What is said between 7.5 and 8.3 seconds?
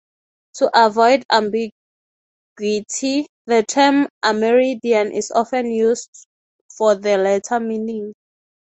meaning.